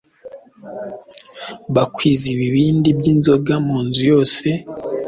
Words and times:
bakwiza 1.75 2.25
ibibindi 2.35 2.89
by'inzoga 2.99 3.53
mu 3.65 3.77
nzu 3.85 4.01
yose, 4.11 4.47